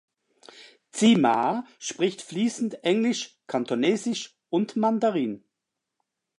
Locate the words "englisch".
2.83-3.37